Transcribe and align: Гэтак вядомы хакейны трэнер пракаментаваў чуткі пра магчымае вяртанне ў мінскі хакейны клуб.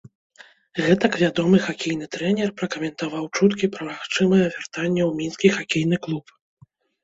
Гэтак 0.85 1.17
вядомы 1.23 1.57
хакейны 1.65 2.07
трэнер 2.15 2.49
пракаментаваў 2.63 3.23
чуткі 3.37 3.65
пра 3.77 3.83
магчымае 3.93 4.43
вяртанне 4.55 5.03
ў 5.09 5.11
мінскі 5.23 5.49
хакейны 5.61 6.05
клуб. 6.09 6.25